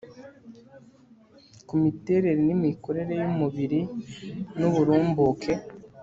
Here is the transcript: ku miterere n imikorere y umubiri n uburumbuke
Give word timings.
ku 1.67 1.73
miterere 1.83 2.41
n 2.47 2.49
imikorere 2.57 3.13
y 3.21 3.23
umubiri 3.31 3.81
n 4.57 4.59
uburumbuke 4.69 5.53